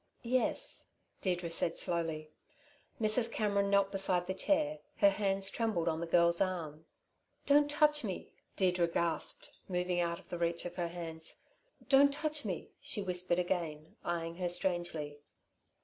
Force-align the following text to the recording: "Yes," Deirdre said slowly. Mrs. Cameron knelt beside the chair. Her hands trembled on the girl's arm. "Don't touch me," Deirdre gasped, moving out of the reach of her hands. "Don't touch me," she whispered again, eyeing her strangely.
"Yes," 0.23 0.87
Deirdre 1.21 1.51
said 1.51 1.77
slowly. 1.77 2.31
Mrs. 2.99 3.31
Cameron 3.31 3.69
knelt 3.69 3.91
beside 3.91 4.25
the 4.25 4.33
chair. 4.33 4.79
Her 4.97 5.11
hands 5.11 5.51
trembled 5.51 5.87
on 5.87 5.99
the 5.99 6.07
girl's 6.07 6.41
arm. 6.41 6.87
"Don't 7.45 7.69
touch 7.69 8.03
me," 8.03 8.33
Deirdre 8.55 8.87
gasped, 8.87 9.51
moving 9.69 9.99
out 9.99 10.17
of 10.19 10.29
the 10.29 10.39
reach 10.39 10.65
of 10.65 10.73
her 10.77 10.87
hands. 10.87 11.43
"Don't 11.87 12.11
touch 12.11 12.43
me," 12.45 12.71
she 12.81 13.03
whispered 13.03 13.37
again, 13.37 13.95
eyeing 14.03 14.37
her 14.37 14.49
strangely. 14.49 15.19